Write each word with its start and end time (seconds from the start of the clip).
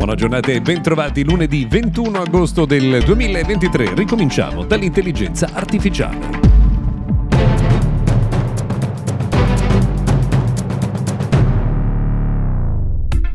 Buona 0.00 0.14
giornata 0.14 0.50
e 0.50 0.62
bentrovati 0.62 1.22
lunedì 1.22 1.66
21 1.68 2.22
agosto 2.22 2.64
del 2.64 3.04
2023. 3.04 3.92
Ricominciamo 3.94 4.64
dall'intelligenza 4.64 5.50
artificiale. 5.52 6.49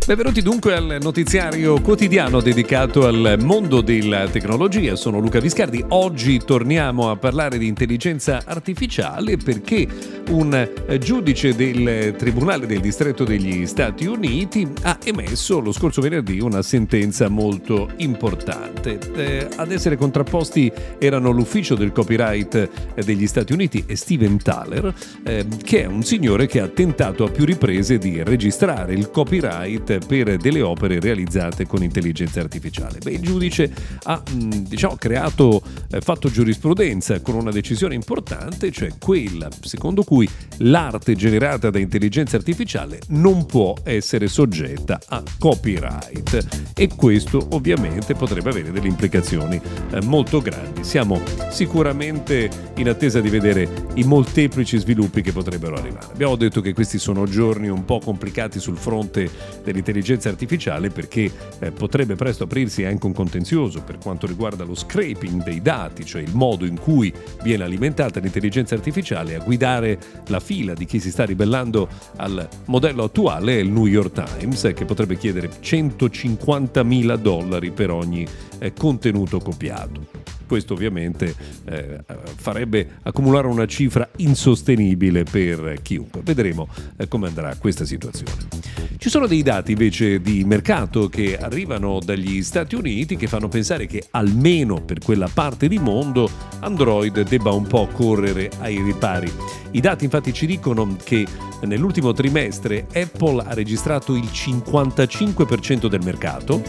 Benvenuti 0.06 0.44
dunque 0.44 0.76
al 0.76 1.00
notiziario 1.02 1.82
quotidiano 1.82 2.40
dedicato 2.40 3.08
al 3.08 3.38
mondo 3.42 3.82
della 3.82 4.28
tecnologia. 4.28 4.96
Sono 4.96 5.18
Luca 5.18 5.40
Viscardi. 5.40 5.84
Oggi 5.90 6.38
torniamo 6.46 7.10
a 7.10 7.16
parlare 7.16 7.58
di 7.58 7.66
intelligenza 7.66 8.44
artificiale 8.46 9.38
perché 9.38 9.88
un 10.30 10.70
giudice 11.00 11.56
del 11.56 12.14
Tribunale 12.16 12.68
del 12.68 12.82
Distretto 12.82 13.24
degli 13.24 13.66
Stati 13.66 14.06
Uniti 14.06 14.68
ha 14.84 15.00
emesso 15.04 15.60
lo 15.60 15.72
scorso 15.72 16.02
venerdì 16.02 16.40
una 16.40 16.62
sentenza 16.62 17.28
molto 17.28 17.90
importante. 17.98 19.00
Eh, 19.16 19.48
ad 19.56 19.72
essere 19.72 19.98
contrapposti 19.98 20.72
erano 21.00 21.32
l'ufficio 21.32 21.74
del 21.74 21.92
copyright 21.92 22.94
degli 23.04 23.26
Stati 23.26 23.54
Uniti 23.54 23.84
e 23.88 23.96
Steven 23.96 24.38
Thaler, 24.38 24.94
eh, 25.24 25.48
che 25.64 25.82
è 25.82 25.86
un 25.88 26.04
signore 26.04 26.46
che 26.46 26.60
ha 26.62 26.68
tentato 26.68 27.24
a 27.24 27.32
più 27.32 27.44
riprese 27.44 27.98
di 27.98 28.22
registrare 28.22 28.94
il 28.94 29.10
copyright 29.10 29.94
per 30.00 30.38
delle 30.38 30.62
opere 30.62 31.00
realizzate 31.00 31.66
con 31.66 31.84
intelligenza 31.84 32.40
artificiale. 32.40 33.00
Beh, 33.00 33.12
il 33.12 33.22
giudice 33.22 33.72
ha 34.04 34.22
diciamo, 34.32 34.96
creato, 34.96 35.62
eh, 35.92 36.02
fatto 36.02 36.30
giurisprudenza 36.30 37.22
con 37.22 37.36
una 37.36 37.52
decisione 37.52 37.96
importante, 37.96 38.72
cioè 38.72 38.92
quella 39.00 39.50
secondo 39.62 40.04
cui 40.04 40.30
l'arte 40.58 41.16
generata 41.16 41.70
da 41.70 41.80
intelligenza 41.80 42.38
artificiale 42.38 43.00
non 43.10 43.46
può 43.46 43.74
essere 43.84 44.28
soggetta 44.28 45.00
a 45.08 45.24
copyright 45.40 46.74
e 46.76 46.90
questo 46.96 47.48
ovviamente 47.52 48.14
potrebbe 48.14 48.50
avere 48.50 48.72
delle 48.72 48.88
implicazioni 48.88 49.60
eh, 49.92 50.02
molto 50.04 50.42
grandi. 50.42 50.84
Siamo 50.84 51.22
sicuramente 51.50 52.50
in 52.76 52.90
attesa 52.90 53.22
di 53.22 53.30
vedere 53.30 53.88
i 53.96 54.04
molteplici 54.04 54.78
sviluppi 54.78 55.22
che 55.22 55.32
potrebbero 55.32 55.76
arrivare. 55.76 56.08
Abbiamo 56.12 56.36
detto 56.36 56.62
che 56.62 56.74
questi 56.74 57.00
sono 57.00 57.26
giorni 57.26 57.68
un 57.70 57.86
po' 57.86 58.00
complicati 58.00 58.60
sul 58.60 58.78
fronte 58.78 59.30
dell'intelligenza 59.64 59.85
dell'intelligenza 59.86 60.30
artificiale 60.30 60.90
perché 60.90 61.32
eh, 61.60 61.72
potrebbe 61.72 62.16
presto 62.16 62.46
aprirsi 62.46 62.84
anche 62.84 63.06
un 63.06 63.14
contenzioso 63.14 63.82
per 63.82 63.98
quanto 63.98 64.26
riguarda 64.26 64.64
lo 64.64 64.76
scraping 64.76 65.44
dei 65.44 65.62
dati, 65.62 66.06
cioè 66.06 66.22
il 66.22 66.34
modo 66.34 66.66
in 66.66 66.80
cui 66.80 67.14
viene 67.44 67.64
alimentata 67.64 68.20
l'intelligenza 68.20 68.76
artificiale 68.76 69.36
a 69.36 69.40
guidare 69.40 70.00
la 70.28 70.40
fila 70.40 70.74
di 70.74 70.86
chi 70.86 71.00
si 71.00 71.12
sta 71.12 71.26
ribellando 71.26 71.88
al 72.18 72.48
modello 72.66 73.04
attuale 73.04 73.60
il 73.60 73.70
New 73.70 73.86
York 73.86 74.24
Times 74.24 74.72
che 74.74 74.86
potrebbe 74.86 75.18
chiedere 75.18 75.50
150 75.60 76.84
mila 76.84 77.16
dollari 77.16 77.72
per 77.72 77.92
ogni 77.92 78.26
eh, 78.60 78.74
contenuto 78.74 79.40
copiato. 79.40 80.35
Questo 80.46 80.74
ovviamente 80.74 81.34
eh, 81.66 82.00
farebbe 82.36 82.98
accumulare 83.04 83.48
una 83.48 83.66
cifra 83.66 84.08
insostenibile 84.18 85.24
per 85.24 85.80
chiunque. 85.82 86.22
Vedremo 86.24 86.68
eh, 86.98 87.08
come 87.08 87.28
andrà 87.28 87.56
questa 87.58 87.86
situazione. 87.86 88.66
Ci 88.98 89.10
sono 89.10 89.28
dei 89.28 89.44
dati 89.44 89.74
invece 89.74 90.22
di 90.22 90.44
mercato 90.46 91.10
che 91.10 91.38
arrivano 91.38 92.00
dagli 92.04 92.42
Stati 92.42 92.76
Uniti 92.76 93.16
che 93.18 93.28
fanno 93.28 93.48
pensare 93.48 93.86
che 93.86 94.06
almeno 94.12 94.82
per 94.82 95.00
quella 95.00 95.30
parte 95.32 95.68
di 95.68 95.78
mondo 95.78 96.30
Android 96.60 97.22
debba 97.28 97.52
un 97.52 97.68
po' 97.68 97.88
correre 97.88 98.50
ai 98.60 98.82
ripari. 98.82 99.32
I 99.72 99.82
dati 99.82 100.06
infatti 100.06 100.34
ci 100.34 100.46
dicono 100.46 100.96
che 101.04 101.26
nell'ultimo 101.64 102.14
trimestre 102.14 102.88
Apple 102.94 103.44
ha 103.46 103.54
registrato 103.54 104.16
il 104.16 104.30
55% 104.32 105.88
del 105.88 106.02
mercato, 106.04 106.62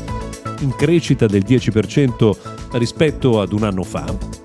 in 0.61 0.75
crescita 0.75 1.27
del 1.27 1.45
10% 1.47 2.66
rispetto 2.73 3.41
ad 3.41 3.53
un 3.53 3.65
anno 3.65 3.83
fa 3.83 4.45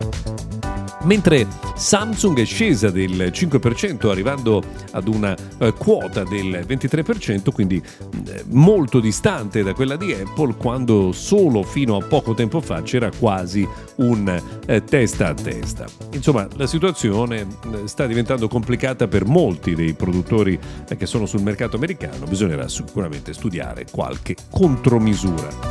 mentre 1.04 1.48
Samsung 1.76 2.40
è 2.40 2.46
scesa 2.46 2.90
del 2.90 3.32
5% 3.34 4.10
arrivando 4.10 4.62
ad 4.92 5.08
una 5.08 5.36
eh, 5.58 5.74
quota 5.74 6.24
del 6.24 6.66
23%, 6.68 7.52
quindi 7.52 7.82
eh, 8.28 8.44
molto 8.50 9.00
distante 9.00 9.64
da 9.64 9.74
quella 9.74 9.96
di 9.96 10.14
Apple 10.14 10.56
quando 10.56 11.12
solo 11.12 11.64
fino 11.64 11.96
a 11.96 12.04
poco 12.06 12.34
tempo 12.34 12.62
fa 12.62 12.82
c'era 12.82 13.10
quasi 13.18 13.68
un 13.96 14.42
eh, 14.66 14.84
testa 14.84 15.30
a 15.30 15.34
testa. 15.34 15.86
Insomma, 16.14 16.48
la 16.56 16.68
situazione 16.68 17.42
eh, 17.42 17.88
sta 17.88 18.06
diventando 18.06 18.48
complicata 18.48 19.08
per 19.08 19.26
molti 19.26 19.76
dei 19.76 19.94
produttori 19.94 20.60
eh, 20.88 20.96
che 20.98 21.06
sono 21.06 21.26
sul 21.26 21.42
mercato 21.42 21.78
americano, 21.78 22.26
bisognerà 22.26 22.68
sicuramente 22.68 23.34
studiare 23.34 23.86
qualche 23.90 24.36
contromisura. 24.50 25.71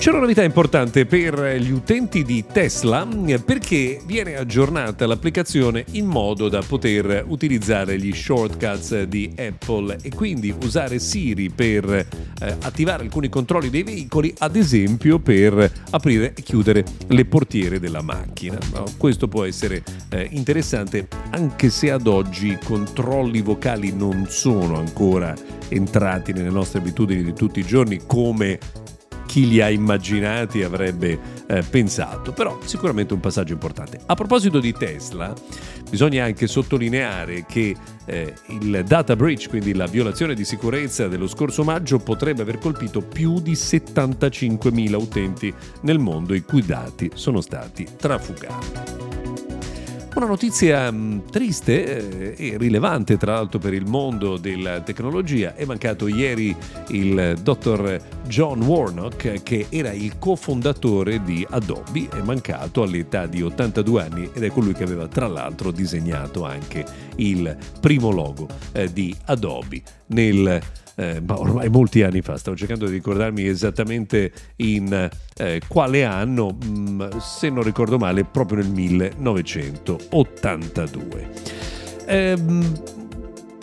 C'è 0.00 0.08
una 0.08 0.20
novità 0.20 0.42
importante 0.42 1.04
per 1.04 1.58
gli 1.58 1.70
utenti 1.70 2.24
di 2.24 2.46
Tesla 2.50 3.06
perché 3.44 4.00
viene 4.06 4.34
aggiornata 4.36 5.06
l'applicazione 5.06 5.84
in 5.90 6.06
modo 6.06 6.48
da 6.48 6.62
poter 6.66 7.26
utilizzare 7.28 7.98
gli 7.98 8.10
shortcuts 8.10 9.02
di 9.02 9.30
Apple 9.36 9.98
e 10.00 10.08
quindi 10.08 10.54
usare 10.62 10.98
Siri 10.98 11.50
per 11.50 11.84
eh, 11.92 12.06
attivare 12.62 13.02
alcuni 13.02 13.28
controlli 13.28 13.68
dei 13.68 13.82
veicoli, 13.82 14.34
ad 14.38 14.56
esempio 14.56 15.18
per 15.18 15.70
aprire 15.90 16.32
e 16.34 16.40
chiudere 16.40 16.82
le 17.08 17.26
portiere 17.26 17.78
della 17.78 18.00
macchina. 18.00 18.58
No? 18.72 18.84
Questo 18.96 19.28
può 19.28 19.44
essere 19.44 19.82
eh, 20.08 20.28
interessante 20.30 21.08
anche 21.32 21.68
se 21.68 21.90
ad 21.90 22.06
oggi 22.06 22.52
i 22.52 22.58
controlli 22.64 23.42
vocali 23.42 23.94
non 23.94 24.24
sono 24.30 24.78
ancora 24.78 25.34
entrati 25.68 26.32
nelle 26.32 26.48
nostre 26.48 26.78
abitudini 26.78 27.22
di 27.22 27.34
tutti 27.34 27.60
i 27.60 27.66
giorni 27.66 28.00
come 28.06 28.58
chi 29.30 29.46
li 29.46 29.60
ha 29.60 29.70
immaginati 29.70 30.64
avrebbe 30.64 31.16
eh, 31.46 31.62
pensato, 31.62 32.32
però 32.32 32.58
sicuramente 32.64 33.14
un 33.14 33.20
passaggio 33.20 33.52
importante. 33.52 34.00
A 34.06 34.16
proposito 34.16 34.58
di 34.58 34.72
Tesla, 34.72 35.32
bisogna 35.88 36.24
anche 36.24 36.48
sottolineare 36.48 37.46
che 37.46 37.76
eh, 38.06 38.34
il 38.48 38.82
data 38.84 39.14
breach, 39.14 39.48
quindi 39.48 39.72
la 39.72 39.86
violazione 39.86 40.34
di 40.34 40.44
sicurezza 40.44 41.06
dello 41.06 41.28
scorso 41.28 41.62
maggio, 41.62 41.98
potrebbe 41.98 42.42
aver 42.42 42.58
colpito 42.58 43.02
più 43.02 43.38
di 43.38 43.52
75.000 43.52 44.94
utenti 44.94 45.54
nel 45.82 46.00
mondo 46.00 46.34
i 46.34 46.42
cui 46.42 46.66
dati 46.66 47.12
sono 47.14 47.40
stati 47.40 47.86
trafugati. 47.96 49.09
Una 50.12 50.26
notizia 50.26 50.90
mm, 50.90 51.20
triste 51.30 52.34
eh, 52.34 52.52
e 52.52 52.58
rilevante 52.58 53.16
tra 53.16 53.34
l'altro 53.34 53.60
per 53.60 53.72
il 53.72 53.86
mondo 53.86 54.36
della 54.38 54.80
tecnologia. 54.80 55.54
È 55.54 55.64
mancato 55.64 56.08
ieri 56.08 56.54
il 56.88 57.38
dottor 57.40 57.96
John 58.26 58.60
Warnock 58.62 59.42
che 59.44 59.66
era 59.68 59.92
il 59.92 60.18
cofondatore 60.18 61.22
di 61.22 61.46
Adobe, 61.48 62.08
è 62.12 62.22
mancato 62.22 62.82
all'età 62.82 63.26
di 63.26 63.40
82 63.40 64.02
anni 64.02 64.30
ed 64.32 64.42
è 64.42 64.50
colui 64.50 64.72
che 64.72 64.82
aveva 64.82 65.06
tra 65.06 65.28
l'altro 65.28 65.70
disegnato 65.70 66.44
anche 66.44 66.84
il 67.16 67.56
primo 67.80 68.10
logo 68.10 68.48
eh, 68.72 68.92
di 68.92 69.14
Adobe 69.26 69.80
nel 70.06 70.60
eh, 71.00 71.22
ma 71.24 71.38
ormai 71.38 71.70
molti 71.70 72.02
anni 72.02 72.20
fa, 72.20 72.36
stavo 72.36 72.56
cercando 72.56 72.84
di 72.84 72.92
ricordarmi 72.92 73.46
esattamente 73.46 74.30
in 74.56 75.08
eh, 75.38 75.60
quale 75.66 76.04
anno, 76.04 76.58
se 77.20 77.50
non 77.50 77.62
ricordo 77.62 77.98
male, 77.98 78.24
proprio 78.24 78.62
nel 78.62 78.70
1982. 78.70 81.30
Ehm, 82.06 82.80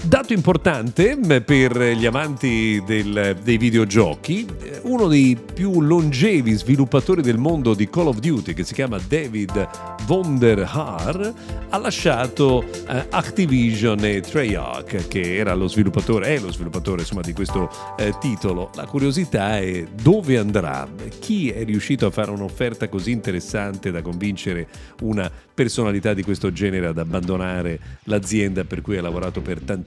Dato 0.04 0.32
importante 0.32 1.18
per 1.44 1.78
gli 1.78 2.06
amanti 2.06 2.82
del, 2.86 3.38
dei 3.44 3.58
videogiochi, 3.58 4.46
uno 4.84 5.08
dei 5.08 5.38
più 5.54 5.82
longevi 5.82 6.54
sviluppatori 6.54 7.22
del 7.22 7.38
mondo 7.38 7.74
di 7.74 7.90
Call 7.90 8.08
of 8.08 8.20
Duty, 8.20 8.54
che 8.54 8.64
si 8.64 8.74
chiama 8.74 9.00
David 9.06 9.68
Vonderhaar, 10.06 11.34
ha 11.70 11.78
lasciato 11.78 12.64
eh, 12.88 13.08
Activision 13.10 14.00
e 14.06 14.22
Treyarch, 14.22 15.08
che 15.10 15.36
era 15.36 15.54
lo 15.56 15.68
sviluppatore, 15.68 16.36
è 16.36 16.40
lo 16.40 16.52
sviluppatore 16.52 17.02
insomma, 17.02 17.22
di 17.22 17.34
questo 17.34 17.70
eh, 17.98 18.14
titolo. 18.20 18.70
La 18.76 18.86
curiosità 18.86 19.58
è 19.60 19.86
dove 20.02 20.38
andrà, 20.38 20.88
chi 21.20 21.50
è 21.50 21.66
riuscito 21.66 22.06
a 22.06 22.12
fare 22.12 22.32
un'offerta 22.32 22.88
così 22.88 23.12
interessante 23.12 23.92
da 23.92 24.02
convincere 24.02 24.68
una 25.02 25.30
personalità 25.54 26.14
di 26.14 26.24
questo 26.24 26.54
genere 26.54 26.88
ad 26.88 26.98
abbandonare 27.00 27.80
l'azienda 28.04 28.64
per 28.64 28.82
cui 28.82 28.98
ha 28.98 29.02
lavorato 29.02 29.42
per 29.42 29.60
tanti 29.62 29.87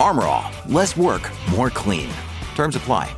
Armorall, 0.00 0.50
less 0.72 0.96
work, 0.96 1.30
more 1.50 1.68
clean. 1.68 2.08
Terms 2.54 2.74
apply. 2.74 3.14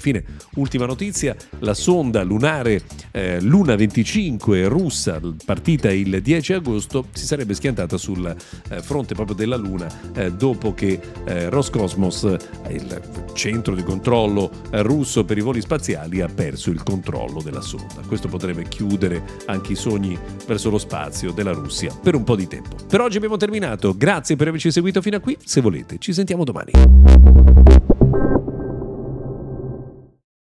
Infine, 0.00 0.24
ultima 0.54 0.86
notizia, 0.86 1.36
la 1.58 1.74
sonda 1.74 2.22
lunare 2.22 2.80
eh, 3.10 3.38
Luna 3.42 3.76
25 3.76 4.66
russa, 4.66 5.20
partita 5.44 5.92
il 5.92 6.22
10 6.22 6.54
agosto, 6.54 7.04
si 7.12 7.26
sarebbe 7.26 7.52
schiantata 7.52 7.98
sul 7.98 8.26
eh, 8.70 8.80
fronte 8.80 9.14
proprio 9.14 9.36
della 9.36 9.56
Luna 9.56 9.86
eh, 10.14 10.32
dopo 10.32 10.72
che 10.72 10.98
eh, 11.26 11.50
Roscosmos, 11.50 12.34
il 12.70 13.02
centro 13.34 13.74
di 13.74 13.82
controllo 13.82 14.50
eh, 14.70 14.80
russo 14.80 15.22
per 15.26 15.36
i 15.36 15.42
voli 15.42 15.60
spaziali, 15.60 16.22
ha 16.22 16.28
perso 16.28 16.70
il 16.70 16.82
controllo 16.82 17.42
della 17.42 17.60
sonda. 17.60 18.00
Questo 18.06 18.28
potrebbe 18.28 18.68
chiudere 18.68 19.22
anche 19.46 19.72
i 19.72 19.76
sogni 19.76 20.18
verso 20.46 20.70
lo 20.70 20.78
spazio 20.78 21.30
della 21.32 21.52
Russia 21.52 21.94
per 21.94 22.14
un 22.14 22.24
po' 22.24 22.36
di 22.36 22.48
tempo. 22.48 22.74
Per 22.88 23.02
oggi 23.02 23.18
abbiamo 23.18 23.36
terminato, 23.36 23.94
grazie 23.94 24.36
per 24.36 24.48
averci 24.48 24.70
seguito 24.70 25.02
fino 25.02 25.16
a 25.16 25.20
qui, 25.20 25.36
se 25.44 25.60
volete 25.60 25.98
ci 25.98 26.14
sentiamo 26.14 26.44
domani. 26.44 27.69